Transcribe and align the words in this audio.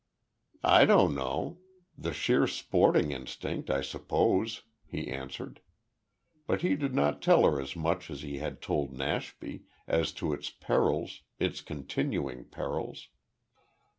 "I 0.63 0.85
don't 0.85 1.13
know. 1.13 1.59
The 1.95 2.11
sheer 2.11 2.47
sporting 2.47 3.11
instinct, 3.11 3.69
I 3.69 3.81
suppose," 3.81 4.63
he 4.87 5.07
answered. 5.11 5.61
But 6.47 6.63
he 6.63 6.75
did 6.75 6.95
not 6.95 7.21
tell 7.21 7.43
her 7.43 7.61
as 7.61 7.75
much 7.75 8.09
as 8.09 8.23
he 8.23 8.39
had 8.39 8.63
told 8.63 8.93
Nashby, 8.93 9.65
as 9.87 10.11
to 10.13 10.33
its 10.33 10.49
perils 10.49 11.21
its 11.37 11.61
continuing 11.61 12.45
perils. 12.45 13.09